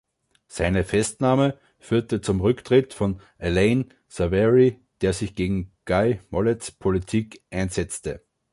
Seine 0.47 0.83
Festnahme 0.83 1.59
führte 1.77 2.21
zum 2.21 2.41
Rücktritt 2.41 2.95
von 2.95 3.21
Alain 3.37 3.93
Savary, 4.07 4.79
der 5.01 5.13
sich 5.13 5.35
gegen 5.35 5.73
Guy 5.85 6.19
Mollets 6.31 6.71
Politik 6.71 7.43
einsetzte. 7.51 8.25